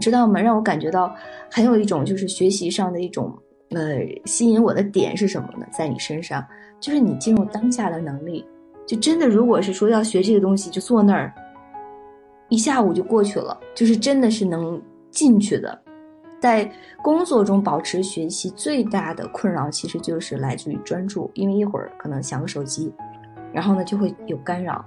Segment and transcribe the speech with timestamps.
[0.00, 0.40] 知道吗？
[0.40, 1.14] 让我感觉到
[1.50, 3.32] 很有一种就是学习上的一种
[3.70, 5.66] 呃吸引我的点是什么呢？
[5.70, 6.44] 在你身上，
[6.80, 8.44] 就是你进入当下的能力。
[8.86, 11.32] 就真的，如果是说要学这个东西，就坐那儿
[12.48, 14.82] 一下午就过去了，就是真的是能
[15.12, 15.80] 进去的。
[16.40, 16.68] 在
[17.02, 22.92] 工作中保持学习最大的困扰，其实就是来自于专注，因为一会儿可能想个手机，
[23.52, 24.84] 然后呢就会有干扰。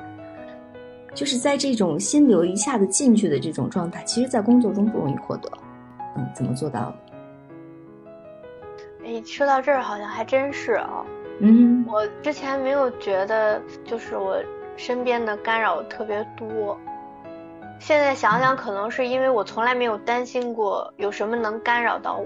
[1.14, 5.50] 就是在这种心流一下子进去的这种状态，其实，在工作中不容易获得。
[6.16, 6.96] 嗯，怎么做到的？
[9.06, 11.06] 哎，说到这儿，好像还真是啊。
[11.40, 14.38] 嗯，我之前没有觉得，就是我
[14.78, 16.78] 身边的干扰特别多。
[17.80, 22.26] 现在想想，可能是因为我从来没有担心过有什么能干扰到我。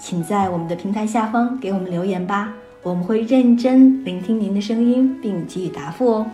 [0.00, 2.54] 请在我们的平台下方给我们留言吧。
[2.82, 6.26] 我们会认真聆听您的声音，并给予答复哦。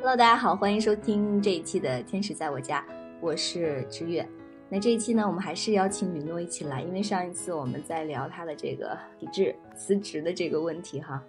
[0.00, 2.80] Hello，大家好，欢迎收听这一期的《天使在我家》，
[3.20, 4.28] 我是知月。
[4.68, 11.22] 那这一期呢，我们还是邀请雨诺一起来，因为上一次我们在聊他的这个体制辞职的这个问题哈。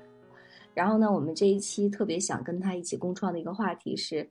[0.73, 4.27] 然后呢，我们这一期特别想跟他一起共创的一个话题是，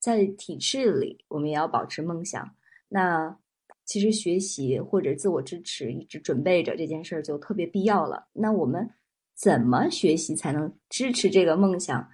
[0.00, 2.48] 在体制里，我们也要保持梦想。
[2.88, 3.36] 那
[3.84, 8.26] 其实学习或者自我支持，一直准备着这件事儿就特别必要了。
[8.32, 8.90] 那我们
[9.36, 12.08] 怎么学习才能支持这个梦想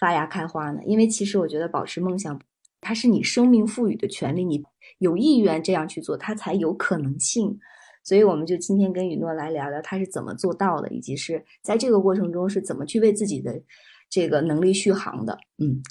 [0.00, 0.80] 发芽开花呢？
[0.84, 2.40] 因为其实我觉得保持梦想。
[2.86, 4.62] 它是你生命赋予的权利，你
[4.98, 7.58] 有意愿这样去做，它才有可能性。
[8.04, 13.60] 所以，我们就今天跟雨诺来聊聊他是怎么做到的，以及是在这个过程中是怎么去为自己的
[14.08, 15.36] 这个能力续航的。
[15.58, 15.82] 嗯，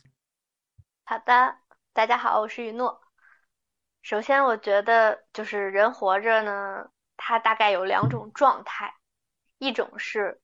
[1.04, 1.58] 好的，
[1.92, 3.02] 大家好，我是雨诺。
[4.02, 8.94] 首先，我觉得就是人活着呢，他大概有两种状态，
[9.58, 10.40] 一种是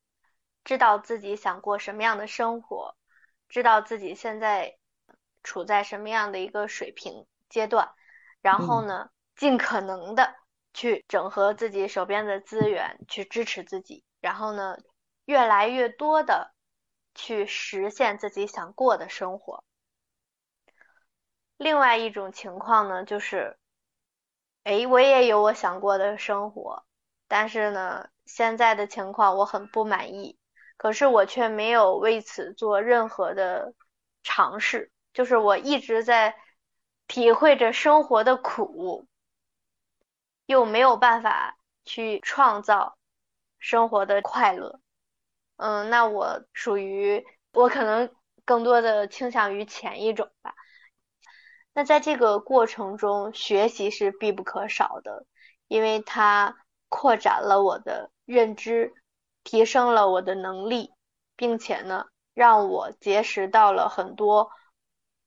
[0.64, 2.94] 知道自己想过什么样的生活，
[3.48, 4.76] 知道自己现在。
[5.42, 7.92] 处在什么样的一个水平阶段，
[8.40, 10.34] 然后呢，尽可能的
[10.72, 14.76] 去整合自己手边的资源，去支持自己，然后呢，
[15.24, 16.52] 越来越多的
[17.14, 19.62] 去实现自己想过的生活。
[21.56, 23.56] 另外一种情况呢，就是，
[24.64, 26.84] 哎，我也有我想过的生活，
[27.28, 30.38] 但是呢，现在的情况我很不满意，
[30.76, 33.74] 可是我却没有为此做任何的
[34.22, 34.90] 尝试。
[35.12, 36.36] 就是我一直在
[37.06, 39.06] 体会着生活的苦，
[40.46, 42.96] 又没有办法去创造
[43.58, 44.80] 生活的快乐。
[45.56, 48.10] 嗯，那我属于我可能
[48.44, 50.54] 更多的倾向于前一种吧。
[51.74, 55.26] 那在这个过程中，学习是必不可少的，
[55.68, 56.56] 因为它
[56.88, 58.92] 扩展了我的认知，
[59.44, 60.92] 提升了我的能力，
[61.36, 64.50] 并且呢，让我结识到了很多。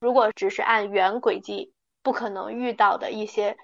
[0.05, 1.73] 如果只是按原轨迹，
[2.03, 3.57] 不可能遇到的一些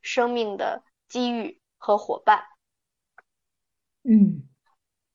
[0.00, 2.44] 生命的机遇和伙伴，
[4.04, 4.46] 嗯，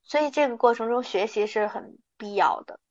[0.03, 2.81] 所以这个过程中学习是很必要的。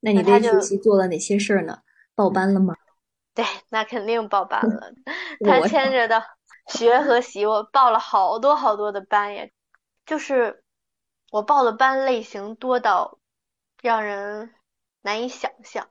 [0.00, 1.82] 那你这学习做了哪些事儿呢？
[2.14, 2.74] 报班了吗？
[3.36, 4.94] 对，那肯定报班了。
[5.44, 6.24] 他牵着的
[6.72, 9.46] 学和习，我报了好多好多的班呀，
[10.06, 10.64] 就是
[11.30, 13.18] 我报的班类型多到
[13.82, 14.54] 让人
[15.02, 15.90] 难以想象。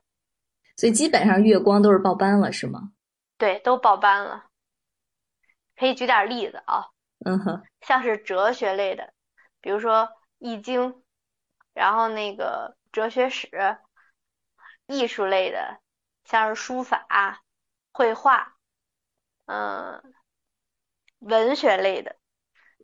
[0.80, 2.92] 所以基本上月光都是报班了，是吗？
[3.36, 4.46] 对，都报班了。
[5.76, 6.86] 可以举点例子啊，
[7.26, 9.12] 嗯哼，像是哲学类的，
[9.60, 10.04] 比如说
[10.38, 10.94] 《易经》，
[11.74, 13.50] 然后那个哲学史；
[14.86, 15.80] 艺术类的，
[16.24, 17.42] 像是书法、
[17.92, 18.56] 绘画，
[19.44, 20.14] 嗯，
[21.18, 22.16] 文学类的，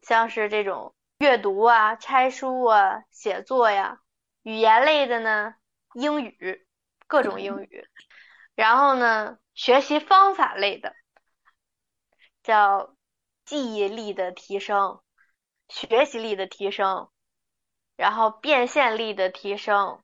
[0.03, 4.01] 像是这种阅读啊、拆书啊、写作呀；
[4.43, 5.55] 语言类的呢，
[5.95, 6.66] 英语。
[7.07, 7.89] 各种英语，
[8.55, 10.95] 然后呢，学习方法类的，
[12.43, 12.95] 叫
[13.45, 15.01] 记忆力的提升、
[15.69, 17.11] 学习力的提升，
[17.97, 20.03] 然后变现力的提升，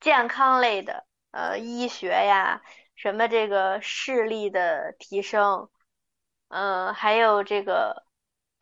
[0.00, 2.62] 健康类的，呃，医学呀，
[2.96, 5.70] 什么这个视力的提升，
[6.48, 8.04] 嗯，还有这个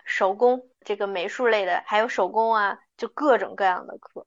[0.04, 4.26] 手工，这个美术类的，还有手工啊，就各种各样的课，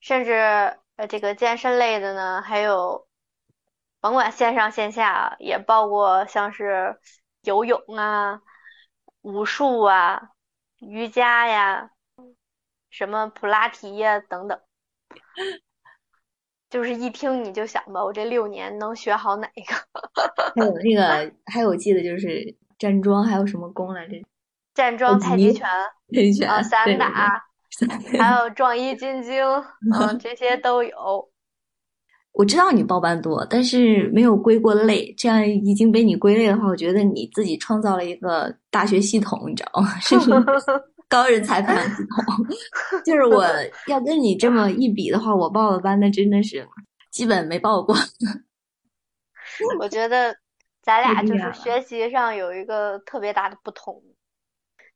[0.00, 3.06] 甚至呃，这个健身类的呢，还有。
[4.00, 6.98] 甭管线上线下，也报过像是
[7.42, 8.42] 游泳啊、
[9.20, 10.30] 武术啊、
[10.80, 11.92] 瑜伽呀、
[12.90, 14.60] 什么普拉提呀等等。
[16.68, 19.76] 就是一听你就想吧，我这六年能学好哪一个？
[20.56, 24.16] 还有那个， 还有记得就是站桩，还有什么功来着？
[24.74, 25.68] 站桩、太极拳、
[26.12, 27.44] 太极拳啊、散打，
[28.18, 29.44] 还有壮衣筋经，
[29.94, 31.28] 嗯，这些都有。
[32.32, 35.12] 我知道你报班多，但是没有归过类。
[35.18, 39.88] 这样已经被你归类的话，我觉得你自己创造了一个大学系统，你知道吗？
[40.00, 40.16] 是
[41.08, 42.46] 高人才培养系统。
[43.04, 43.44] 就是我
[43.86, 46.66] 要跟你这么一比的话，我报的班那真的是
[47.10, 47.94] 基本没报过。
[49.78, 50.34] 我觉得
[50.82, 54.02] 咱俩就是学习上有一个特别大的不同。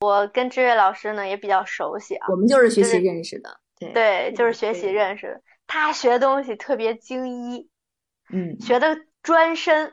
[0.00, 3.60] 我跟志月老师呢也比较熟悉啊，我们就是学习认识的。
[3.78, 5.42] 对对，就是学习认识的。
[5.66, 7.70] 他学东西特别精一，
[8.32, 9.92] 嗯，学的专深。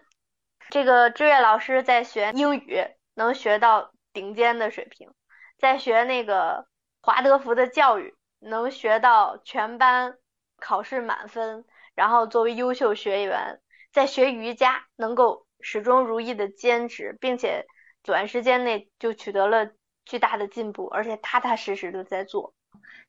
[0.70, 2.84] 这个志月老师在学英语
[3.14, 5.10] 能学到顶尖的水平，
[5.58, 6.68] 在学那个
[7.02, 10.18] 华德福的教育能学到全班
[10.58, 11.66] 考试满分，
[11.96, 13.60] 然后作为优秀学员，
[13.92, 17.66] 在学瑜伽能够始终如一的坚持，并且
[18.02, 19.70] 短时间内就取得了
[20.06, 22.54] 巨大的进步，而且踏踏实实的在做。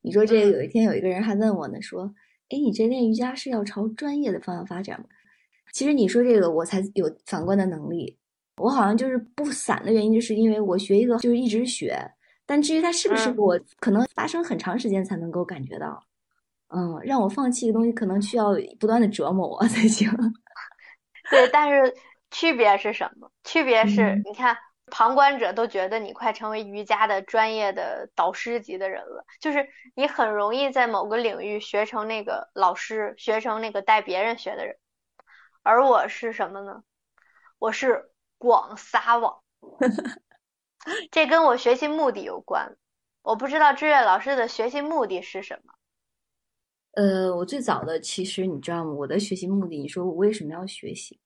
[0.01, 2.15] 你说这个有一天有一个人还问我呢，说。
[2.51, 5.07] 哎，你这练瑜伽是要朝专业的方向发展吗？
[5.73, 8.17] 其实你说这个，我才有反观的能力。
[8.59, 11.99] 我好像就是不散的原因，就是因为我学一个就是一直学，
[12.45, 15.99] 但至于它是不是我，可能发生很长时间才能够感觉到。
[16.69, 20.07] 嗯，让我放弃一个东西，可能需要不断的折磨我才行。
[21.31, 21.95] 对，但是
[22.31, 23.29] 区别是什么？
[23.43, 24.55] 区别是你看。
[24.91, 34.77] 旁观者都觉得你快成为瑜伽的专业的导师级的人了，就是你很容易在某个领域学成那个老师，学成那个带别人学的人。
[35.63, 36.85] 而我是什么呢？
[37.59, 39.43] 我是广撒网，
[41.11, 42.77] 这跟我学习目的有关。
[43.23, 45.75] 我不知道志月老师的学习目的是什么。
[46.93, 48.93] 呃，我最早的其实你知道吗？
[48.93, 51.19] 我的学习目的，你说我为什么要学习？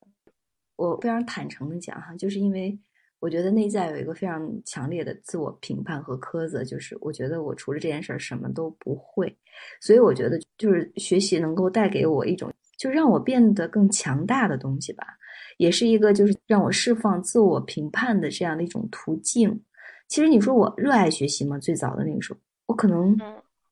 [0.77, 2.79] 我非常坦诚的讲哈，就是因为。
[3.21, 9.37] 我觉得内在有一个非常强烈的自我评判和苛责，就是我觉得我除了这件事儿什么都不会，
[9.81, 15.05] 所以我觉得就是学习能够带给我一种就让我变得更强大的东西吧，
[15.57, 19.61] 也是一个就是让我释放自我评判的这样的一种途径。
[20.07, 21.59] 其实你说我热爱学习吗？
[21.59, 23.19] 最早的那个时候，我可能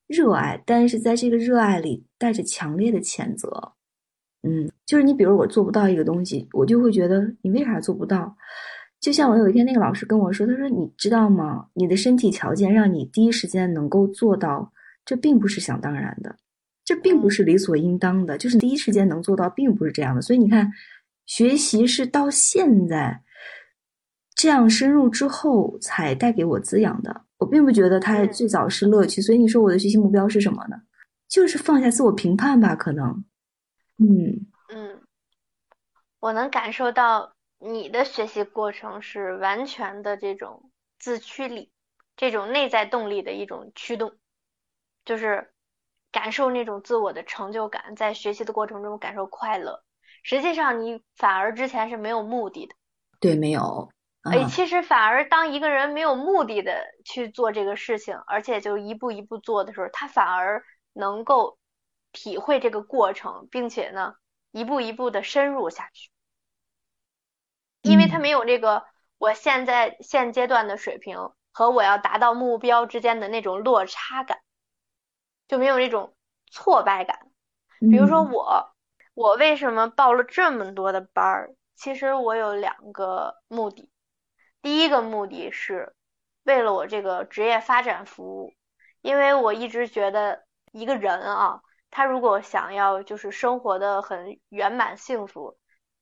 [0.08, 3.48] 热爱，但是在这个热爱里带着强烈的谴责。
[4.42, 8.36] 嗯，就是你比如我做不到一个东西，我就会觉得你为啥做不到？
[8.98, 11.68] 就像我有一天那个老师跟我说，他说：“你知道吗？
[11.74, 14.72] 你的身体条件让你第一时间能够做到，
[15.04, 16.34] 这并不是想当然的，
[16.84, 18.36] 这并不是理所应当的。
[18.36, 20.22] 就是第一时间能做到，并不是这样的。
[20.22, 20.72] 所以你看，
[21.26, 23.22] 学习是到现在
[24.34, 27.22] 这样深入之后才带给我滋养的。
[27.38, 29.20] 我并不觉得它最早是乐趣。
[29.22, 30.76] 所以你说我的学习目标是什么呢？
[31.28, 32.74] 就是放下自我评判吧。
[32.74, 33.24] 可能，
[33.98, 34.98] 嗯嗯，
[36.18, 41.72] 我能感受到。”你的学习过程是完全的这种自驱力，
[42.16, 44.16] 这种内在动力的一种驱动，
[45.04, 45.52] 就是
[46.12, 49.82] 感受那种自我的成就感，在学习的过程中感受快乐。
[50.22, 52.74] 实际上，你反而之前是没有目的的。
[53.20, 53.88] 对，没有。
[54.22, 61.58] 哎，其实反而当一个人没有目的的去做这个事情，而且就一步一步做的时候，他反而能够
[62.10, 64.14] 体会这个过程，并且呢，
[64.50, 66.10] 一步一步的深入下去。
[67.86, 68.84] 因为他没有这个
[69.18, 74.40] 我现在现阶段的水平和我要达到目标之间的那种落差感，
[75.48, 76.14] 就没有那种
[76.50, 77.30] 挫败感。
[77.78, 78.74] 比如说我，
[79.14, 81.54] 我为什么报了这么多的班儿？
[81.76, 83.90] 其实我有两个目的。
[84.60, 85.94] 第一个目的是
[86.42, 88.52] 为了我这个职业发展服务，
[89.00, 95.56] 因为我一直觉得一个人啊，他如果想要就是生活的很圆满幸福，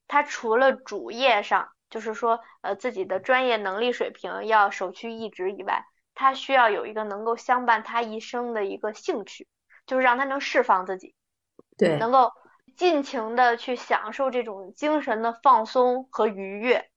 [0.08, 1.68] 他除了主业上。
[1.94, 9.46] 就是说，呃，自己的专业能力水平要首屈一指以外，他需要有一个能够相伴他一生的一个兴趣，
[9.86, 11.14] 就是让他能释放自己，
[11.78, 12.32] 对，能够
[12.76, 16.90] 尽情的去享受这种精神的放松和愉悦。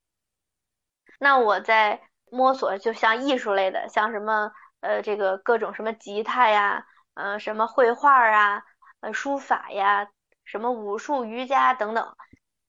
[1.20, 2.02] 那我在
[2.32, 8.64] 摸索，就像艺术类的，像什么呃这个各种什么吉他呀，呃什么绘画啊，
[9.02, 10.10] 呃书法呀，
[10.44, 12.18] 什么武术、瑜伽等等。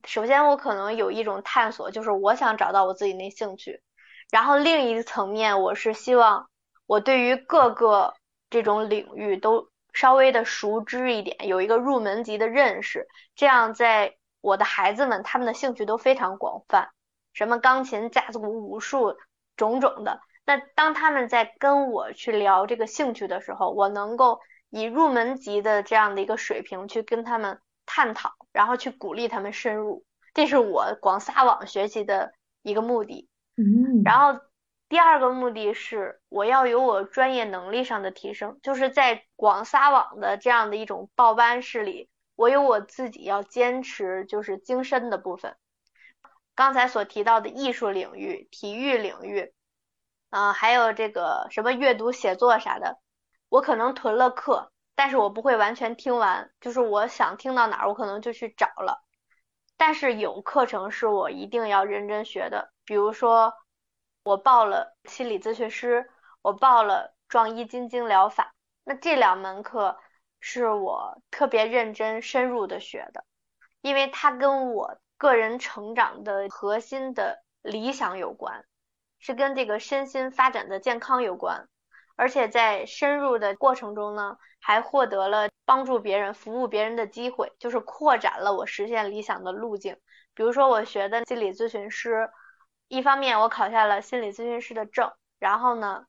[0.09, 3.83] 首先，我可能有一种探索，就是我想找到我自己那兴趣。
[4.31, 6.49] 然后另一层面，我是希望
[6.87, 8.15] 我对于各个
[8.49, 13.07] 这种领域都稍微的熟知一点，有一个入门级的认识。
[13.37, 16.89] 这样，在我的孩子们，他们的兴趣都非常广泛，
[17.35, 19.15] 什么钢琴、架子鼓、武术，
[19.59, 20.23] 种种的。
[20.47, 27.61] 那当他们在跟我去聊这个兴趣的时候，我能够以入门级的这样的一个水平去跟他们。
[27.91, 33.29] 探讨，然后去鼓励他们深入，这是我广撒网学习的一个目的。
[33.57, 34.41] 嗯，然后
[34.89, 45.55] 第二个目的是我要有我专业能力上的提升，就是在广撒网的这样的一种报班式里，我有我自己要坚持就是精深的部分。
[46.57, 49.53] 刚才所提到的艺术领域、体育领域，
[50.31, 52.99] 啊，还有这个什么阅读、写作啥的，
[53.51, 54.73] 我可能囤了课。
[54.99, 59.05] 但是我不会完全听完，就是我想听到哪儿，我可能就去找了。
[59.77, 63.55] 但是有课程是我一定要认真学的，比如说
[64.25, 66.11] 我报了心理咨询师，
[66.43, 70.01] 我报了壮一筋经疗法，那这两门课
[70.41, 73.25] 是我特别认真深入的学的，
[73.83, 78.65] 因为它跟我个人成长的核心的理想有关，
[79.21, 81.69] 是跟这个身心发展的健康有关。
[82.19, 89.97] 而且在深入的过程中呢，还获得了帮助别人、服务别人的机会，就是扩展了我实现理想的路径。
[90.35, 92.29] 比如说，我学的心理咨询师，
[92.89, 96.07] 一方面我考下了心理咨询师的证，然后呢，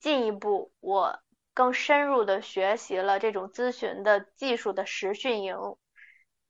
[0.00, 1.20] 进一步我
[1.52, 5.58] 更深入的学习了这种咨询的技术的实训营，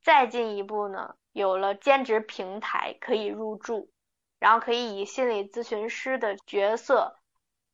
[0.04, 3.90] 再进一步呢，有了兼职平台可以入驻，
[4.38, 7.18] 然后可以以心理咨询师的角色。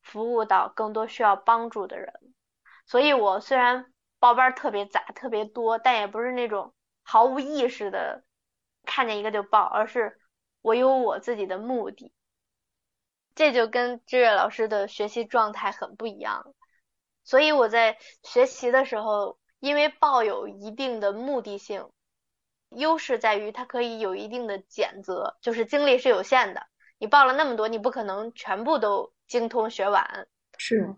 [0.08, 2.12] 服务到更多需要帮助的人，
[2.86, 8.24] 所以我虽然报班特别杂、特别多，但也不是那种毫无意识的
[8.84, 10.18] 看见一个就报，而是
[10.62, 12.14] 我有我自己的目的。
[13.34, 16.54] 这就跟志月老师的学习状态很不一样。
[17.22, 21.90] 所以我在学习的时候，因为抱有一定的目的性，
[22.70, 26.66] 优势在于它可以有一定的减责，就是精力是有限的。
[26.98, 29.12] 你报了那么多，你不可能全部都。
[29.28, 30.26] 精通学完
[30.56, 30.96] 是，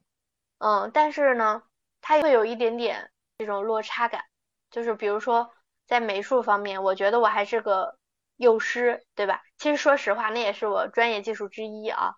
[0.59, 1.65] 嗯，但是呢，
[2.01, 4.25] 它会有一点点这种落差感，
[4.71, 5.51] 就是比如说
[5.85, 7.99] 在美术方面，我觉得我还是个
[8.37, 9.43] 幼师，对吧？
[9.59, 12.15] 其实说实话，那也是我专业技术之一啊。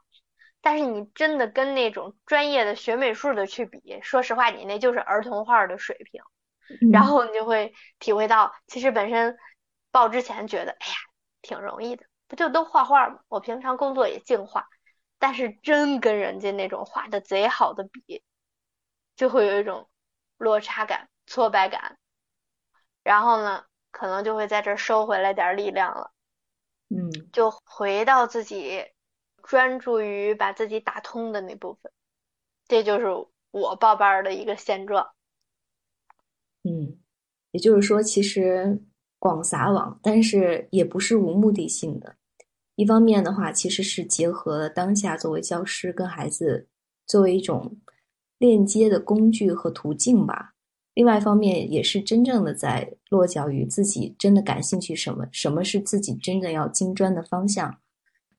[0.61, 6.23] 但是你真的跟那种专业的学美术的去比，说实话，你那就是儿童画的水平。
[6.93, 9.39] 然后你就会体会到，其实本身
[9.91, 10.95] 报之前觉得，哎呀，
[11.41, 13.21] 挺容易的，不就都画画吗？
[13.29, 14.67] 我平常工作也净画。
[15.19, 18.23] 但是真跟人家那种画的贼好的比，
[19.15, 19.91] 就会有一种
[20.39, 21.99] 落差感、挫败感，
[23.03, 26.11] 然后呢，可能就会在这收回来点力量了，
[26.89, 28.83] 嗯，就回到自己
[29.43, 31.93] 专注于把自己打通的那部分，
[32.67, 33.07] 这就是
[33.51, 35.13] 我报班的一个现状。
[36.63, 36.99] 嗯，
[37.51, 38.83] 也就是说，其实
[39.19, 42.17] 广撒网，但是也不是无目的性的。
[42.83, 46.67] 一方面的话，其实是结合了当下作为教师跟孩子
[47.07, 47.79] 作为一种
[48.39, 50.53] 链接的工具和途径吧。
[50.95, 57.73] 另外一方面，也是真正的在落脚于自己真的感兴趣什么，什么是自己真的要精专的方向。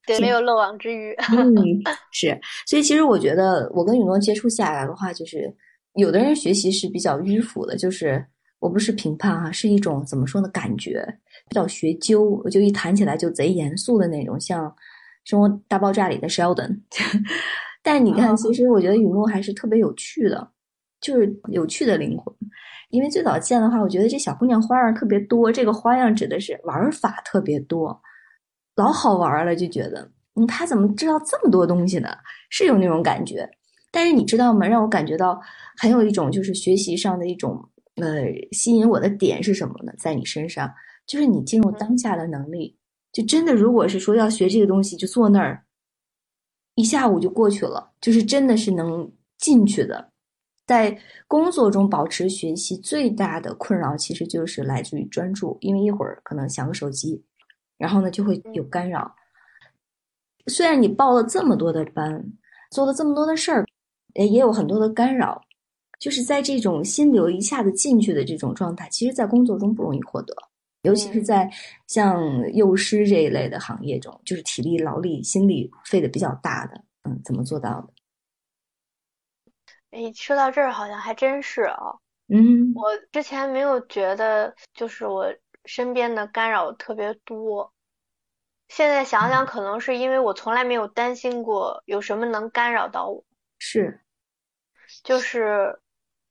[0.06, 1.16] 对，没有漏网之鱼。
[1.32, 1.56] 嗯，
[2.12, 2.38] 是。
[2.68, 5.56] 所以其实我觉得，我跟雨诺接触下来的话，就是
[5.94, 8.24] 有的人学习是比较迂腐的，就是
[8.64, 10.48] 我不是评判哈，是一种怎么说呢？
[10.48, 11.06] 感觉。
[11.50, 14.66] 比较学究，就一谈起来就贼严肃的那种，像
[15.26, 16.80] 《生活大爆炸》里的 Sheldon。
[17.84, 20.50] 但你看，其实我觉得雨诺还是特别有趣的，
[21.02, 22.34] 就是有趣的灵魂。
[22.90, 25.52] 因为最早见的话，我觉得这小姑娘花样特别多。
[25.52, 28.02] 这个花样指的是玩法特别多，
[28.78, 32.08] 老好玩了，就觉得，嗯，她怎么知道这么多东西呢？
[32.50, 33.50] 是有那种感觉。
[33.92, 34.66] 但是你知道吗？
[34.66, 35.40] 让我感觉到
[35.78, 39.94] 很有一种就是学习上的一种呃吸引我的点是什么呢？
[39.98, 40.74] 在你身上。
[41.06, 42.78] 就是你进入当下的能力，
[43.12, 45.62] 就真的，如果是说要学这个东西，就坐那儿
[46.76, 50.10] 一下午就过去了，就是真的是能进去的。
[50.66, 50.98] 在
[51.28, 57.22] 工作中保持学习最大的困扰，其实就是来自于专注，因为一会儿可能想个手机，
[57.78, 59.14] 然后呢就会有干扰。
[60.48, 62.24] 虽然你报了这么多的班，
[62.72, 63.66] 做了这么多的事儿，
[64.14, 65.42] 也有很多的干扰，
[66.04, 70.36] 就是在这种心流一下子进去的这种状态，其实在工作中不容易获得。
[70.82, 71.50] 尤其是在
[71.88, 77.94] 像幼师这一类的行业中，就是体力劳力、心力费的比较大的，嗯，怎么做到的？
[79.92, 81.78] 哎，说到这儿好像还真是啊。
[82.28, 82.84] 嗯，我
[83.14, 85.34] 之前没有觉得，就是我
[85.64, 87.72] 身边的干扰特别多。
[88.68, 93.24] 现在想想，可能是因为我从来没有担心过有什么能干扰到我。
[93.58, 94.02] 是，
[95.02, 95.80] 就是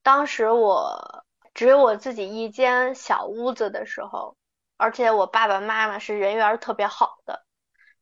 [0.03, 4.37] 当时我只有我自己一间小屋子的时候。
[4.79, 7.47] 而且我爸爸妈妈是人缘特别好的，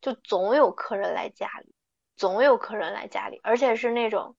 [0.00, 1.74] 就总有客人来家里，
[2.16, 4.34] 总有客人来家里，而且是那种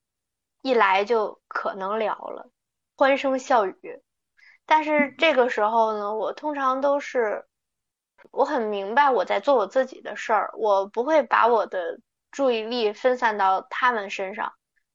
[0.60, 2.50] 一来就可能聊了，
[2.96, 4.02] 欢声笑语。
[4.66, 7.46] 但是这个时候呢，我通常都是
[8.32, 12.00] 我很明白我在做我自己的事儿，我不会把我的
[12.32, 14.52] 注意力分散到他们身上，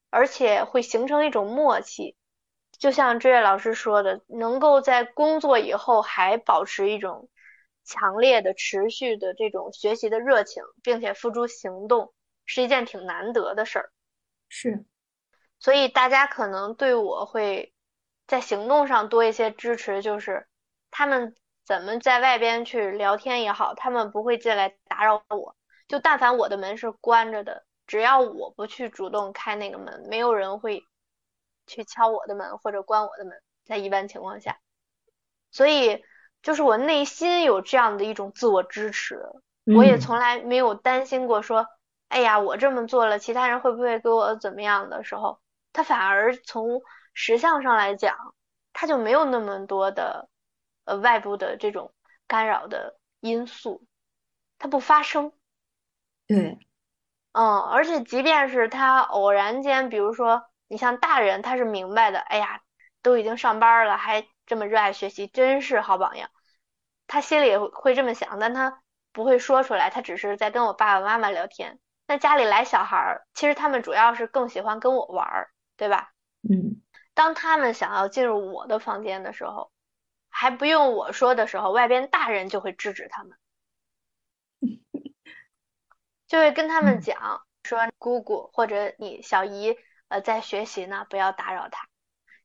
[0.10, 2.18] 而且会形成一种默契。
[2.77, 7.29] 就像志月老师说的，能够在工作以后还保持一种。
[7.89, 12.13] 强烈的、持续的这种学习的热情，并且付诸行动，
[12.46, 13.91] 是一件挺难得的事儿。
[14.50, 14.84] 是，
[15.57, 17.74] 所以大家可能对我会
[18.27, 20.48] 在行动上多一些支持，就是
[20.91, 21.34] 他们
[21.65, 25.55] 怎么在外边去聊天也好，他们不会进来打扰我。
[25.88, 30.84] 就但凡我的门是关着的，只要我不去主动开那个门，没有人会
[31.68, 33.40] 去敲我的门或者关我的门。
[33.66, 34.58] 在一般情况下，
[35.52, 36.04] 所以。
[36.44, 39.20] 就是我内心有这样的一种自我支持，
[39.66, 41.68] 我也从来没有担心过说，
[42.08, 45.42] 哎呀，我这么做了，其他人会不会给我怎么样的时候，
[45.74, 46.84] 他反而从
[47.14, 48.16] 实相上来讲，
[48.72, 50.30] 他就没有那么多的
[50.86, 51.92] 呃外部的这种
[52.28, 53.84] 干扰的因素，
[54.60, 55.34] 它不发生。
[56.28, 56.60] 对，
[57.34, 62.62] 嗯，而且即便是他偶然间，比如说你像大人，他是明白的，哎呀，
[63.02, 64.28] 都已经上班了，还。
[64.50, 66.30] 这么热爱学习，真是好榜样。
[67.06, 68.82] 他心里会这么想，但他
[69.12, 69.90] 不会说出来。
[69.90, 71.82] 他只是在跟我爸爸妈妈聊天。
[72.08, 76.14] 那家里来小孩儿，其实他们主要是更喜欢跟我玩儿，对吧？
[76.50, 76.82] 嗯。
[77.14, 79.70] 当他们想要进入我的房间的时候，
[80.30, 83.38] 还不用我说的时候，外边大人就会制止他们，
[86.25, 91.87] 就会跟他们讲说：“姑姑或者你小姨，呃，在学习呢，不要打扰他，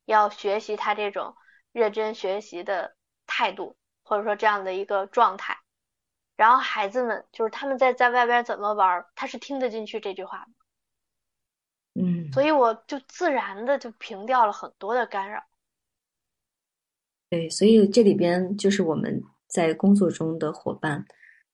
[0.04, 1.34] 要学习他这种。”
[1.72, 2.94] 认真学习的
[3.26, 5.56] 态度，或者说这样的一个状态，
[6.36, 10.44] 然后孩子们就是他们在在外边怎么玩，他是听得进去这句话
[11.94, 15.42] 的，嗯，所以我就自然的就平掉了很多的干扰。
[17.30, 21.06] 对，所以这里边就是我们在工作中的伙伴，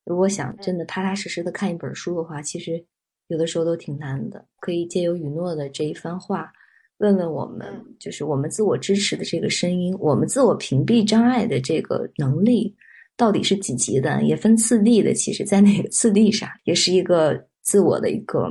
[0.03, 2.85] 如果想真的踏踏实实的看一本书的话，其实
[3.29, 6.53] 有的时候都挺难的，可以借由雨诺的这一番话。
[6.99, 7.69] 问问我们，
[8.01, 12.75] 就是我们自我支持的这个声音，我们自我屏蔽障碍的这个能力，
[13.17, 14.21] 到底是几级的？
[14.25, 15.15] 也分次第的。
[15.15, 18.51] 其实，在哪个次第上，也是一个自我的一个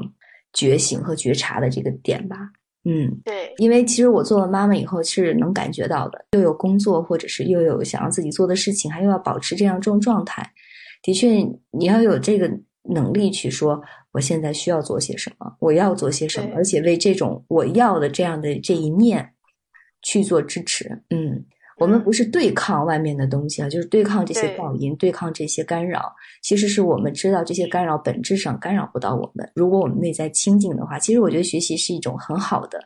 [0.54, 2.38] 觉醒和觉察的这个点吧。
[2.86, 3.54] 嗯，对。
[3.58, 10.50] 因为其实我做了妈妈以后，是能感觉到的，又有工作，或者是又有想要自己做的事情，还又要保持这样这种状态。
[11.04, 11.28] 的确，
[11.72, 12.50] 你要有这个。
[12.90, 19.34] 能力去说，我现在需要做些什么，我要做些什么，而且为这种我要的这样的这一面
[20.02, 21.04] 去做支持。
[21.10, 21.46] 嗯，
[21.78, 26.14] 我们不是对抗外面的东西啊，就是对抗这些噪音，对抗这些干扰。
[26.42, 29.50] 其实是我们知道这些干扰本质上干扰不到我们。
[29.54, 32.80] 如果我们内在清净的话，其实我觉得学习是一种很好的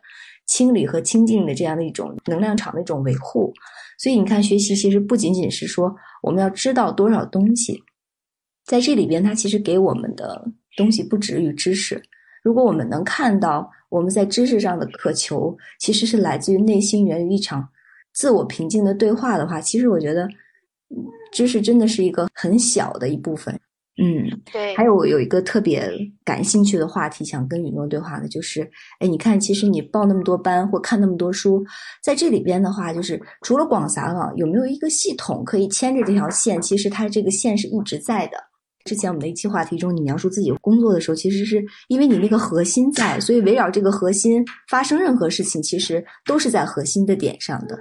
[0.47, 3.53] 清理和清净的这样的一种能量场的一种维护。
[3.99, 7.81] 所以你看，学习其实不仅仅是说我们要知道多少东西。
[8.65, 10.43] 在这里边，它其实给我们的
[10.77, 12.01] 东西不止于知识。
[12.43, 17.67] 如果我们能看到我们在知识上的渴求，其实是来自于内心源于一场
[18.13, 20.27] 自我平静的对话的话，其实我觉得，
[21.31, 23.53] 知识真的是一个很小的一部分。
[24.01, 24.75] 嗯，对。
[24.75, 25.91] 还有我有一个特别
[26.23, 28.61] 感兴趣的话题，想跟雨诺对话的，就是，
[28.99, 31.63] 哎，你看，其实你报那么多班或看那么多书，
[32.01, 36.59] 在这里边的话，就是除了广撒网，有没有一个系统可以牵着这条线？
[36.61, 38.37] 其实它这个线是一直在的。
[38.85, 47.77] 之前我们的一期话题中，你描述自己工作的时候，其实是因为你那个核心在，所以围绕这个核心发生任何事情，其实都是在核心的点上的。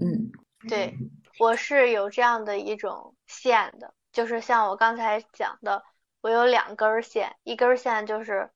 [0.00, 0.30] 嗯，
[0.68, 0.94] 对，
[1.38, 5.82] 我是有这样的一种线的，就是像我刚才讲的，
[6.20, 8.50] 我有两根线，一根线就是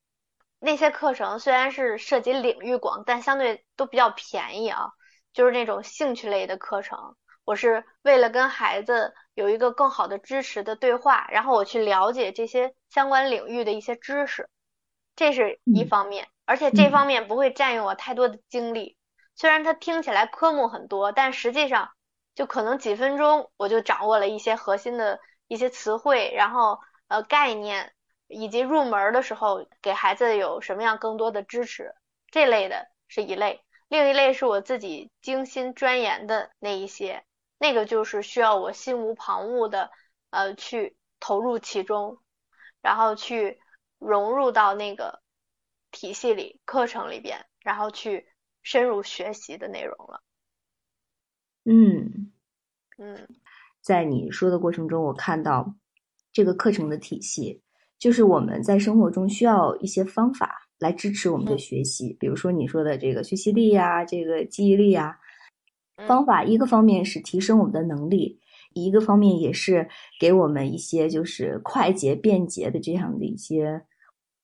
[0.59, 4.91] 那些课程虽然是涉及领域广，但相对都比较便宜啊，
[5.33, 6.99] 就是那种兴趣类的课程。
[7.47, 14.51] 我是为了跟孩子有一个更好的支持的对话，然后我去了解这些相关领域的一些知识，
[15.17, 18.99] 这是一方面，而且这方面不会占用我太多的精力。
[19.35, 21.91] 虽然它听起来科目很多，但实际上
[22.35, 27.95] 就可能几分钟我就掌握了一些核心的一些词汇，然后呃概念，
[28.29, 31.95] 以及入门的时候给孩子有什么样更多的支持，
[32.31, 33.65] 这类的是一类。
[33.89, 37.25] 另一类是我自己精心钻研的那一些，
[37.61, 39.91] 那个就是需要我心无旁骛的
[40.31, 42.19] 呃去投入其中，
[42.81, 43.61] 然后去
[43.99, 45.21] 融入到那个
[45.93, 48.27] 体系里、课程里边，然后去
[48.63, 50.23] 深入学习的内容了。
[51.65, 52.33] 嗯。
[52.99, 53.29] 嗯，
[53.81, 55.75] 在你说的过程中，我看到
[56.33, 57.63] 这个课程的体系，
[57.99, 65.19] 就是我们在生活中需要一些方法来支持我们的学习，比如说你说的这个学习力呀，这个记忆力呀，
[66.07, 68.39] 方法一个方面是提升我们的能力，
[68.75, 73.83] 一个方面也是给我们一些就是快捷便捷的这样的一些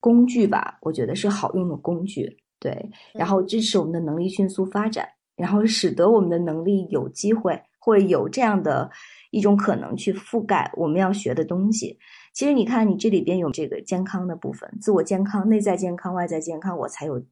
[0.00, 5.08] 工具吧，我觉得是好用的工具，对，然后支持我们的能力迅速发展。
[5.36, 8.90] 然后使得我们的能力有机会，或者有这样的
[9.30, 11.98] 一种可能去覆盖我们要学的东西。
[12.32, 17.22] 其实你看，你这里边有这个健康的部分，自我健康、内在健康、外在健康，我才有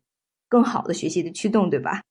[0.51, 2.03] 更好的学习的驱动，对吧？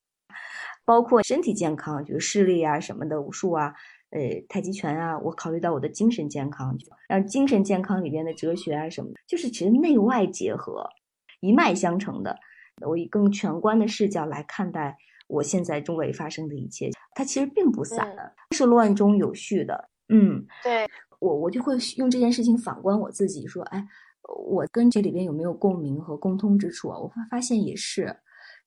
[0.85, 3.73] 包括身体健康，就是视力啊什么的，武术啊，
[4.11, 10.87] 呃，太极拳啊，我考虑到我的精神健康，让精神健康里边的哲学啊什么的，就是其实内外结合，
[11.41, 12.37] 一脉相承的。
[12.81, 14.97] 我以更全观的视角来看待。
[15.27, 19.89] 我现在周围发生的一切，它其实并不散的，是乱中有序的。
[20.09, 20.85] 嗯，对
[21.19, 23.83] 我我就会用这件事情反观我自己，说，哎，
[24.45, 26.99] 我跟这里边有没有共鸣和共通之处啊？
[26.99, 28.15] 我会发现也是，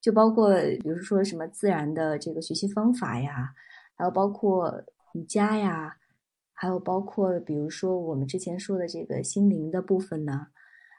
[0.01, 3.55] 就包括比如说什么自然的这个学习方法呀，
[3.97, 4.83] 还有包括
[5.13, 5.97] 瑜伽呀，
[6.53, 10.49] 还有包括比如说我们之前说的这个心灵的部分呢，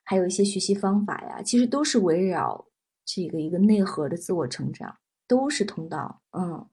[0.03, 2.67] 还有一些学习方法呀，其实都是围绕
[3.05, 4.97] 这个一个内核的自我成长。
[5.29, 6.69] 都是通道，嗯，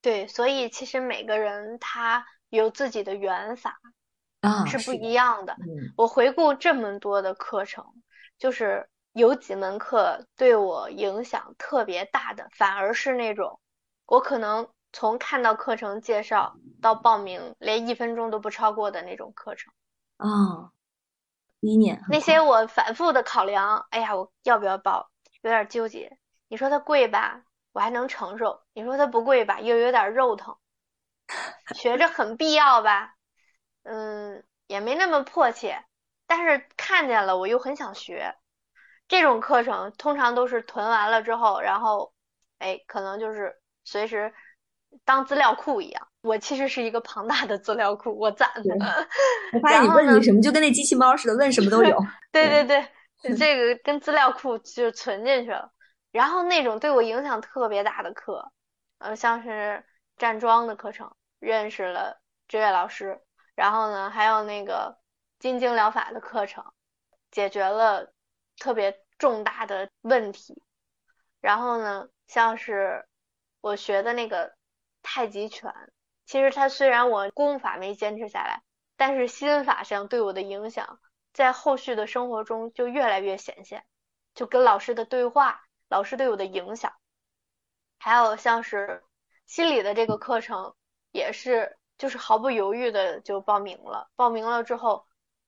[0.00, 3.78] 对，所以其实每个人他有自己的缘法
[4.40, 5.52] 啊，是不一样的。
[5.60, 7.84] 嗯，我回顾这么多的课程，
[8.38, 13.60] 就是有几门课对我影响特别大的，反而是那种
[14.06, 19.72] 我可能从看到课程介绍到报名，连一分钟都不超过的那种课程
[20.16, 20.70] 啊。
[21.60, 25.10] 一年那些我反复的考量，哎呀，我要不要报？
[25.42, 26.16] 有点纠结。
[26.46, 30.56] 你说它贵吧，我还能承受；你说它不贵吧，又有点肉疼。
[31.74, 33.16] 学着很必要吧，
[33.82, 35.84] 嗯，也没那么迫切。
[36.26, 38.36] 但是看见了，我又很想学。
[39.08, 42.12] 这种课程通常都是囤完了之后，然后，
[42.58, 43.52] 哎，可能就是
[43.84, 44.32] 随时
[45.04, 46.06] 当资料库一样。
[46.20, 48.74] 我其实是一个庞大的资料库，我攒的。
[49.52, 51.98] 我 发现你问你什么，就跟那机器猫似的，问什么都有。
[52.30, 52.64] 对对
[53.22, 55.72] 对， 这个跟资料库就存进去了。
[56.10, 58.52] 然后那种对我影响特别大的课，
[58.98, 59.82] 呃，像是
[60.16, 63.18] 站桩的课程，认识了知月老师。
[63.54, 64.98] 然后呢，还有那个
[65.38, 66.64] 金经疗法的课程，
[67.30, 68.12] 解决了
[68.58, 70.62] 特别重大的问题。
[71.40, 73.06] 然后呢，像是
[73.60, 74.54] 我学的那个
[75.02, 75.72] 太极拳，
[76.26, 78.62] 其实它虽然我功法没坚持下来，
[78.96, 81.00] 但是心法上对我的影响，
[81.32, 83.84] 在后续的生活中就越来越显现，
[84.34, 85.62] 就跟老师的对话。
[85.90, 86.92] 老师对我的影响，
[87.98, 89.02] 还有像是
[89.46, 90.74] 心理的这个课程，
[91.12, 94.10] 也是就是毫不犹豫的就报名了。
[94.14, 95.06] 报名了之后，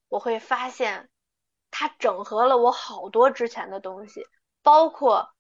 [0.08, 1.10] 我会发现
[1.70, 4.22] 它整合了我好多之前的东西，
[4.62, 5.30] 包括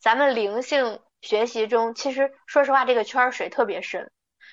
[0.00, 4.10] 咱们灵性学习中，其实说实话，这个圈水特别深，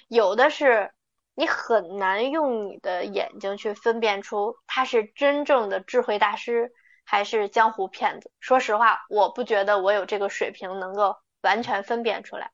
[0.08, 0.92] 有的是
[1.36, 6.72] 你很难用你的眼睛去分辨出他是真正的智慧大师。
[7.04, 8.32] 还是江湖骗子。
[8.40, 12.52] 说实话，我不觉得我有这个水平能够完全分辨出来，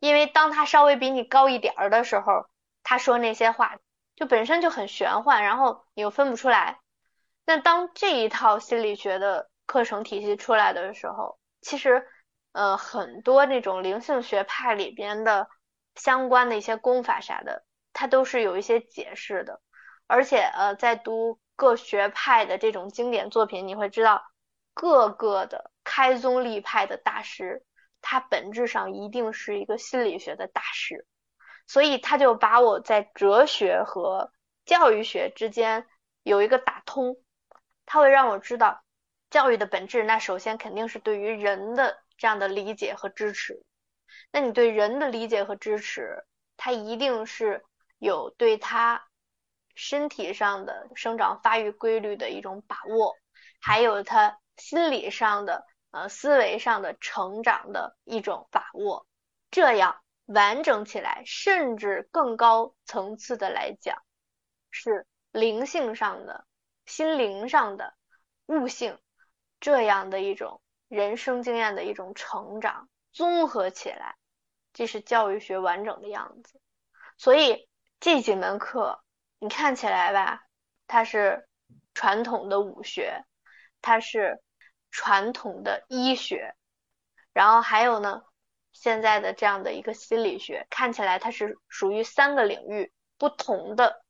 [0.00, 2.46] 因为当他稍微比你高一点儿的时候，
[2.82, 3.76] 他说那些话
[4.14, 6.80] 就本身就很玄幻，然后你又分不出来。
[7.46, 12.06] 那当这一套心理学的课程体系出来的时候，其实
[12.52, 15.48] 呃很多那种灵性学派里边的
[15.94, 19.62] 相关的一些功法啥的，它都是有一些解释的，
[20.06, 21.40] 而且呃在读。
[21.58, 24.22] 各学派的这种经典作品，你会知道，
[24.74, 27.64] 各个的开宗立派的大师，
[28.02, 31.06] 他本质上一定是一个心理学的大师，
[31.66, 34.30] 所以他就把我在哲学和
[34.66, 35.86] 教育学之间
[36.22, 37.16] 有一个打通，
[37.86, 38.84] 他会让我知道，
[39.30, 43.64] 教育的本质，那首先肯定是对于人的这样的理解和支持，
[44.30, 46.24] 那你对人的理解和支持，
[46.58, 47.64] 他一定是
[47.98, 49.06] 有对他。
[49.78, 53.14] 身体上的生长发育规律的一种把握，
[53.60, 59.06] 还有他心理上的呃思维上的成长的一种把握，
[59.50, 63.98] 这样完整起来，甚至更高层次的来讲，
[64.70, 66.46] 是灵性上的、
[66.86, 67.94] 心灵上的、
[68.46, 68.98] 悟性
[69.60, 74.16] 这样的一种人生经验的一种成长，综合起来，
[74.72, 76.60] 这是教育学完整的样子。
[77.18, 77.68] 所以
[78.00, 79.04] 这几门课
[79.38, 80.44] 你看起来吧，
[80.86, 81.46] 它是
[81.92, 83.24] 传统的武学，
[83.82, 84.40] 它是
[84.90, 86.54] 传统的医学，
[87.32, 88.22] 然后还有呢。
[88.78, 94.04] 现在的这样的一个心理学看起来它是属于三个领域不同的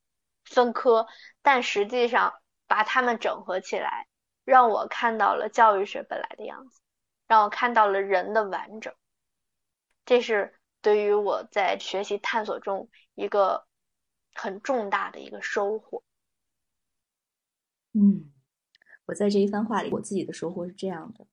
[0.45, 1.07] 分科，
[1.41, 2.35] 但实际上
[2.67, 4.07] 把它们整合起来，
[4.45, 6.81] 让我看到了教育学本来的样子，
[7.27, 8.93] 让我看到了人的完整。
[10.05, 13.67] 这是对于我在学习探索中一个
[14.35, 16.03] 很重大的一个收获。
[17.95, 18.31] 嗯，
[19.07, 21.27] 我在这一番话里，我自己的收获是这样的：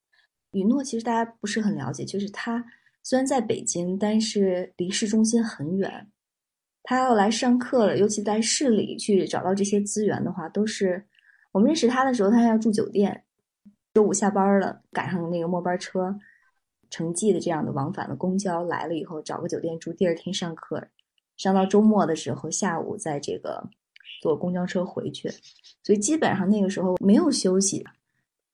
[0.51, 2.65] 雨诺其实大家不是很了解，就是他。
[3.05, 6.09] 虽然在北京，但是离市中心很远。
[6.83, 11.05] 他要来上课了，尤其在市里去找到这些资源的话，都是
[11.53, 13.23] 我们认识他的时候，他要住酒店。
[13.93, 16.19] 周五下班了，赶上那个末班车，
[16.89, 20.87] 城际的这样的往返的公交来了以后，找个酒店住，第二天上课，
[21.37, 23.69] 上到周末的时候，下午在这个
[24.21, 25.29] 坐公交车回去。
[25.83, 27.85] 所以基本上那个时候没有休息。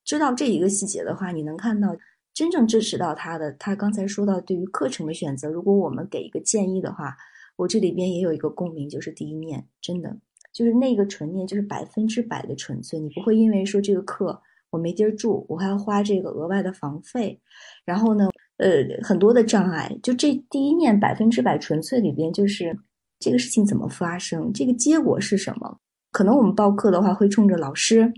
[0.03, 1.97] 知道这一个细节的话，你能看到。
[2.31, 7.17] 真正支持到他的，他刚才说到对于课程的选择，如果我们给一个建议的话，
[7.57, 10.15] 我这里边也有一个共鸣，就是第一念，真的
[10.51, 17.39] 就是那个纯念，就是百分之百的纯粹，你不会因为说这个课我没地儿住，我还要花这个额外的房费，
[17.85, 22.77] 然后呢，呃，很多的障碍，就这第一念百分之百纯粹里边，就是
[23.19, 25.79] 这个事情怎么发生，这个结果是什么？
[26.11, 28.13] 可能我们报课的话会冲着老师。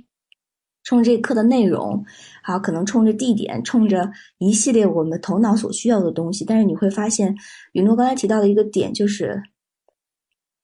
[0.84, 2.04] 冲着这课的内容，
[2.42, 6.44] 好，可能冲着地点，冲着一系列我们头脑所需要的东西。
[6.44, 7.36] 但是你会发现，
[7.74, 9.44] 雨诺刚才提到的一个点就是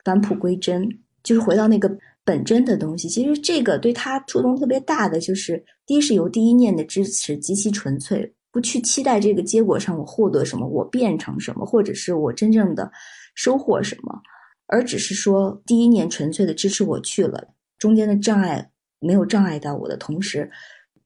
[0.04, 0.90] 返璞归真，
[1.28, 1.92] 就是回到那个
[2.24, 3.10] 本真的东西。
[3.10, 12.90] 其实这个对他触动特别大的，就是第一是由第一念的支持极其纯粹，不去期待这个结果上我获得什么，我变成什么，或者是我真正的
[13.36, 14.22] 收获什么，
[14.68, 18.72] 而只是说第一念纯粹的支持我去了，中间的障碍。
[19.00, 20.50] 没有障碍到我的同时，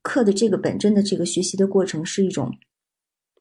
[0.00, 2.50] 课的这个本真的这个学习的过程是一种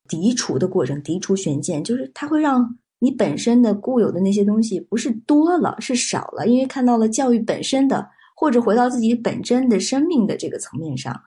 [0.09, 11.19] 涤除的过程，涤除悬见，就是它会让你本身的固有的那些东西不是多了，是少了，因为看到了教育本身的，或者回到自己本真的生命的这个层面上。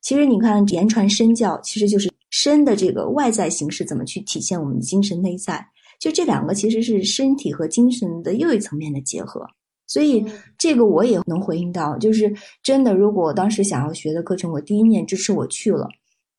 [0.00, 5.64] 其实你看，言传身教，其实就是身的这个外在形式怎么去体现我们的精神内在，
[6.00, 9.46] 就这两个其实是身体和精神的又一层面的结合。
[9.86, 10.26] 所以
[10.58, 15.86] 这个我也能回应到，就是真的，如果我当时想要学的课程，我第一面支持我去了，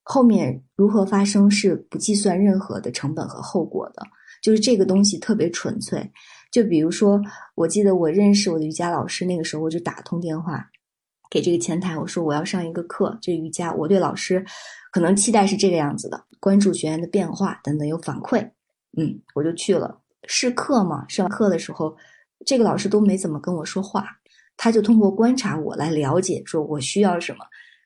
[0.04, 4.04] 后面如何发生是不计算任何的成本和后果的，
[4.46, 6.08] 就是这个东西特别纯粹。
[6.52, 7.20] 就比如说，
[7.56, 10.70] 我记得我认识我的瑜伽老师，那个时候我就打通电话
[11.32, 14.46] 给这个前台，我说我要上一个课，这瑜伽，我对老师
[14.92, 18.48] 可能期待是这个样子的，关注学员的变化等等有反馈，
[18.96, 21.98] 嗯，我就去了试课嘛，上课的时候。
[22.46, 24.06] 这个老师都没怎么跟我说话，
[24.56, 27.40] 他就通过观察我来了解，说我需要什么。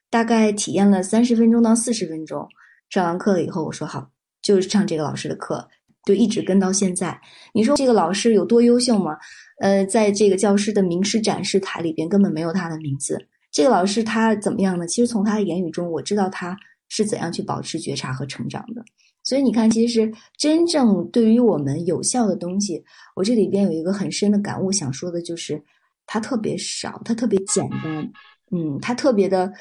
[0.10, 2.46] 大概体验了三十分钟到四十分钟，
[2.90, 4.10] 上完课了以后，我说好，
[4.42, 5.66] 就是上这个老师的课，
[6.10, 7.16] 就一直跟到现在。
[7.54, 9.16] 你说这个老师有多优秀吗？
[9.62, 13.16] 呃，在这个教师的名师展示台里边根本没有他的名字。
[13.52, 14.88] 这个老师他怎么样呢？
[14.88, 18.84] 其实从他的言语中，我知道他是怎样去保持觉察和成长的。
[19.22, 22.84] 所以你看，其实真正对于我们有效的东西，
[23.16, 25.64] 我这里边有一个很深的感悟，想说的就是，
[26.08, 28.12] 它特别少，它特别简单，
[28.52, 29.54] 嗯，它特别的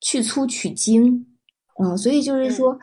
[0.00, 1.24] 去粗取精，
[1.80, 2.76] 嗯，所以就是说，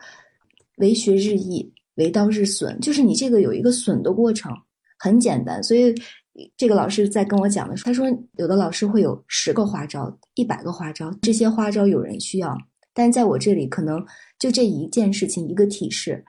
[0.78, 4.52] 为学日益，为刀日损，就是你这个有一个损的过程，
[4.98, 5.62] 很简单。
[5.62, 5.94] 所以
[6.56, 12.56] 这个老师在跟我讲的时候，他说，有的老师会有十个花招，一百个花招，这些花招有人需要。
[12.92, 14.04] 但在我这里，可能
[14.38, 16.24] 就这一件事情，一个提示。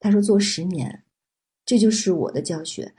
[0.00, 1.02] 他说做十年，
[1.64, 2.92] 这就是我的教学，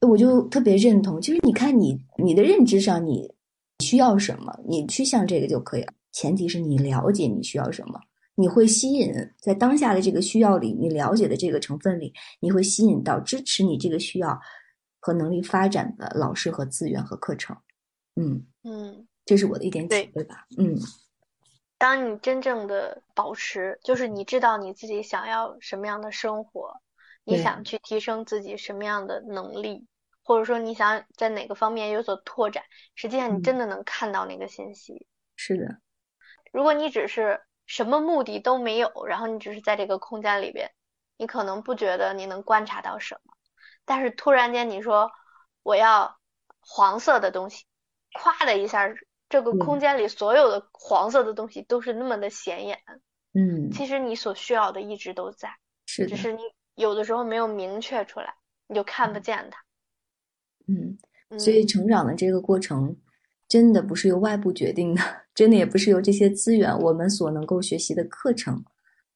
[0.00, 1.20] 我就特别认同。
[1.20, 3.32] 就是你看，你你的认知上，你
[3.80, 5.92] 需要什么，你去向这个就可以了。
[6.12, 7.98] 前提是你了解你需要什么，
[8.34, 14.40] 你会吸引在当下的这个需要里，你了解的这个成分里，你会吸引到支持你这个需要
[15.00, 17.56] 和能力发展的老师和资源和课程。
[18.16, 20.46] 嗯嗯，这是我的一点体会吧。
[20.58, 20.76] 嗯。
[21.78, 26.72] 当你真正的保持，就是你知道你自己想要什么样的生活，
[27.24, 29.84] 你想去提升自己什么样的能力，
[30.22, 32.62] 或者说你想在哪个方面有所拓展，
[32.94, 35.06] 实际上你真的能看到那个信息。
[35.34, 35.80] 是的，
[36.52, 40.70] 如果你只是什么目的都没有，然后你只是在这个空间里边，
[41.16, 43.32] 你可能不觉得你能观察到什么，
[43.84, 45.10] 但是突然间你说
[45.62, 46.18] 我要
[46.60, 47.64] 黄色的东西，
[48.12, 48.92] 咵的一下，
[49.28, 52.78] 这个空间里所有的黄色的东西都是那么的显眼。
[53.34, 56.42] 嗯，其实你所需要的一直都在，是只是你
[56.74, 58.34] 有的时候没有明确出来，
[58.66, 59.64] 你就看不见它。
[60.66, 60.98] 嗯，
[61.38, 62.94] 所以成长的这个过程，
[63.52, 65.02] 真的不是由外部决定的，
[65.36, 68.64] 真的也不是由这些资源、我们所能够学习的课程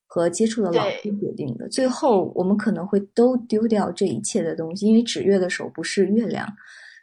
[0.06, 1.66] 和接触的老师决定的。
[1.70, 6.46] 最后，我们可能会都丢掉这一切的东西，因为指月的手不是月亮，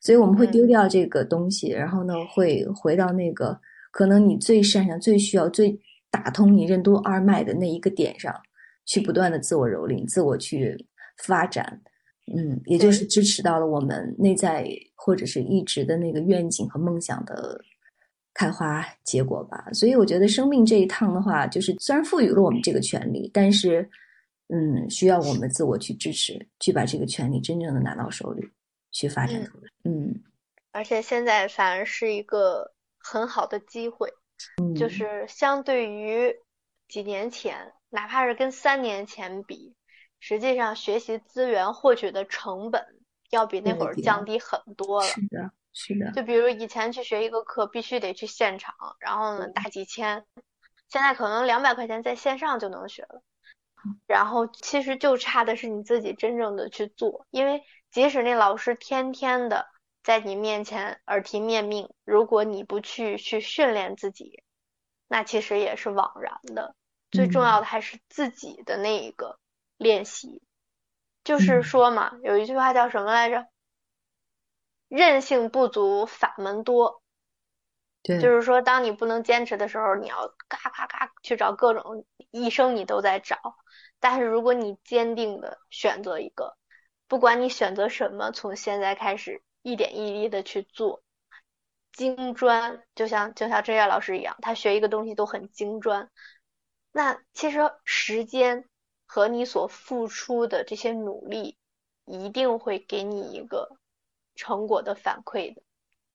[0.04, 3.60] 所以我们会丢掉这个东西，然后呢，会回到那个
[3.92, 5.80] 可能你最擅长、最需要、最。
[6.14, 8.32] 打通你任督二脉的那一个点上，
[8.86, 10.78] 去不断的自我蹂躏、自我去
[11.18, 11.82] 发展，
[12.26, 17.60] 嗯，也就是支持到了我们内在或者是一直的那个愿景和梦想的
[18.34, 19.68] 开花结果吧。
[19.74, 23.90] 所以我觉得生命这一趟的话，就是虽然赋予了我们这个权利，但是，
[24.48, 28.48] 嗯，需要我们自我去支持，去把这个权利真正的拿到手里，
[28.92, 29.70] 去发展出来。
[29.84, 30.14] 嗯，
[30.72, 34.10] 而且现在反而是一个很好的机会。
[34.76, 36.36] 就是相对于
[36.90, 37.56] 几年前，
[37.90, 39.74] 哪怕是跟三年前比，
[40.24, 42.82] 实际上学习资源获取的成本
[43.30, 45.08] 要比那会儿降低很多了。
[45.08, 46.12] 是的，是的。
[46.14, 50.26] 就比如以前去学一个课，必须得去现场，然后呢大几千，
[50.88, 53.22] 现在可能两百块钱在线上就能学了。
[54.08, 59.68] 然后其实就差的是你自己真正的去做，因为即使那老师天天的。
[60.06, 64.44] 在你面前耳提面命，如果你不去去训练自己，
[65.08, 66.76] 那其实也是枉然的。
[67.10, 69.40] 最重要的还是自己的那一个
[69.84, 70.42] 练习。
[71.24, 73.46] 就是说嘛，有一句话叫什么来着？
[74.88, 77.04] 韧性不足，法门多。
[78.02, 83.38] 对，就是说，当你不能坚持的时候，你要咔咔咔去找各种，一生你都在找。
[84.00, 86.58] 但是如果你坚定的选择一个，
[87.08, 89.44] 不管你选择什么，从现在开始。
[89.66, 91.02] 一点一滴的去做，
[91.94, 96.12] 精专，就像就像郑月老师一样，他学一个东西都很精专。
[96.92, 98.68] 那其实时间
[99.14, 101.56] 和你所付出的这些努力，
[102.04, 103.78] 一定会给你一个
[104.34, 105.62] 成果的反馈的。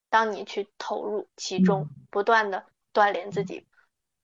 [0.08, 3.68] 当你去投入其中，不断的锻炼自己，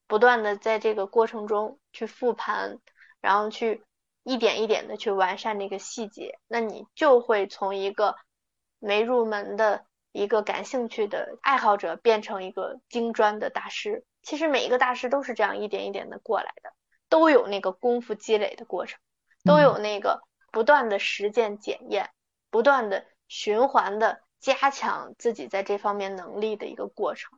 [0.08, 2.80] 不断的在这个过程中去复盘，
[3.20, 3.84] 然后去
[4.24, 8.16] 一点一点的去完善那个细节，那你就会从一个。
[8.80, 16.74] 没入门的一个感兴趣的爱好者变成一个精专的大师，其实每一个大师都是这样一点一点的过来的，
[17.14, 18.98] 都有那个功夫积累的过程，
[19.44, 22.10] 都有那个不断的实践检验，
[22.50, 27.30] 不断的循环的加强自己在这方面能力的一个过程。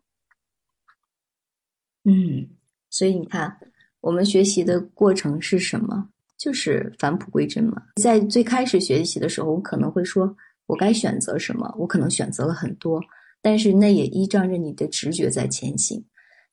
[2.05, 2.49] 嗯，
[2.89, 3.55] 所以你看，
[4.01, 6.09] 我们学习的过程是什么？
[6.39, 7.83] 就是返璞归真嘛。
[7.97, 10.35] 在最开始学习的时候，我可能会说。
[10.65, 11.71] 我该选择什么？
[11.79, 12.99] 我可能选择了很多，
[13.43, 16.03] 但是那也依仗着你的直觉在前行。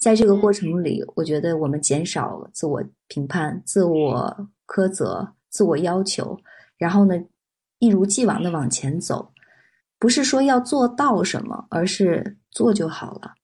[0.04, 6.38] 在这个过程里，我觉得我们减少了自我评判、自我苛责、自我要求，
[6.78, 7.16] 然后呢，
[7.80, 9.32] 一如既往的往前走。
[9.98, 13.36] 不是说要做到什么，而是做就好了，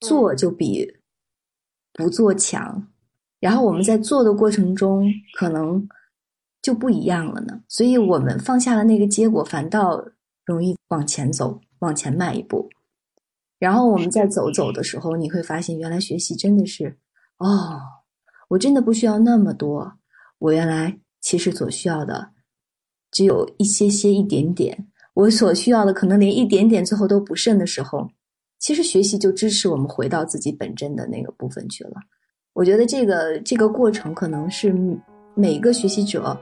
[0.00, 0.98] 做就比
[1.94, 2.86] 不做强。
[3.40, 5.88] 然后我们在做的过程中，可能。
[6.62, 10.04] 就不一样了呢，所以我们放下了那个结果，反倒
[10.44, 12.68] 容易往前走，往前迈一步。
[13.66, 16.96] 然后我们在走走的时候，你会发现，原来学习真的是，
[17.38, 17.80] 哦，
[18.46, 19.92] 我真的不需要那么多。
[20.38, 22.28] 我原来其实所需要的
[23.10, 24.86] 只有一些些、一点点。
[25.14, 28.08] 我所需要的可能连一点点最后都不剩的时候，
[28.60, 31.94] 其实学习就支持我们回到自己本真的那个部分去了。
[32.52, 34.72] 我觉得这个这个过程可能是。
[35.38, 36.34] 每个学习者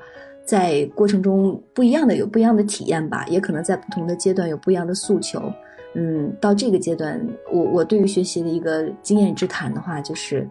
[0.46, 5.52] 在过程中不一样的有不一样的体验吧，也可能在不同的阶段有不一样的诉求。
[5.94, 7.20] 嗯，到这个阶段，
[7.52, 10.48] 我我对于学习的一个经验之谈的话，就是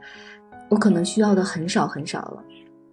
[0.69, 2.43] 我可能需要的很少很少了，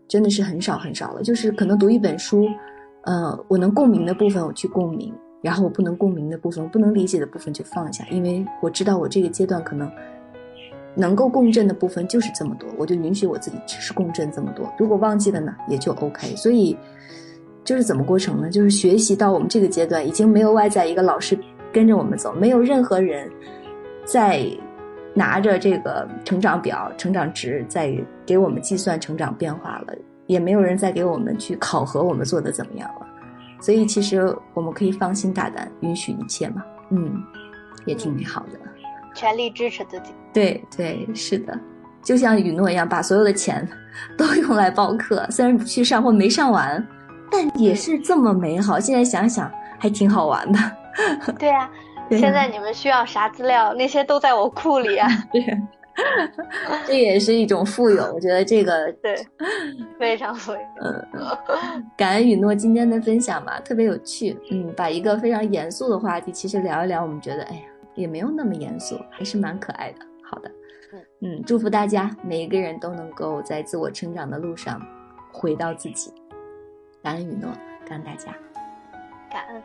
[0.08, 1.22] 真的是很少很少了。
[1.22, 2.46] 就是可能读一本书，
[3.02, 9.90] 呃，我能共鸣的部分我去共鸣，然后我不能共鸣的部分，我不能理解的部分就放下，因为我知道我这个阶段可能。
[10.96, 14.68] 能够共振的部分就是这么多，我就允许我自己只是共振这么多。
[14.76, 16.34] 如果忘记了呢，也就 OK。
[16.34, 16.76] 所以，
[17.62, 18.50] 就是怎么过程呢？
[18.50, 21.38] 就是学习到我们这个阶段，已经没有外在一个老师
[21.72, 23.30] 跟着我们走，没有任何人
[24.04, 24.46] 在
[25.14, 29.94] 拿着这个成长表、成长值在给我们计算成长变化了，
[30.26, 33.06] 也没有人再给我们去考核我们做的怎么样了。
[33.60, 36.64] 所以，其实我们可以放心大胆，允许一切嘛。
[36.90, 37.22] 嗯，
[37.84, 38.58] 也挺美好的。
[39.14, 40.12] 全力支持自己。
[40.32, 41.58] 对对，是的。
[42.02, 43.68] 就像雨诺一样，把所有的钱
[44.16, 46.86] 都用来报课，虽然不去上或没上完，
[47.30, 48.80] 但也是这么美好。
[48.80, 50.58] 现在想想还挺好玩的。
[51.38, 51.70] 对呀，
[52.10, 55.08] 现在你们需要啥资料，那些都在我库里啊。
[55.30, 55.44] 对，
[56.86, 58.02] 这也是一种富有。
[58.14, 59.14] 我觉得这个对，
[59.98, 60.58] 非常富有。
[60.80, 61.06] 嗯，
[61.96, 64.38] 感恩雨诺今天的分享吧，特别有趣。
[64.50, 67.62] 嗯，把一个非常严肃的话题，其实聊一聊，我们觉得哎呀，
[67.94, 69.98] 也没有那么严肃，还是蛮可爱的。
[70.22, 70.50] 好的，
[71.20, 74.80] 嗯，祝福大家每一个人都能够在自我成长的路上
[75.32, 76.12] 回到自己。
[77.02, 77.50] 感恩雨诺，
[77.86, 78.32] 感恩大家，
[79.30, 79.62] 感恩。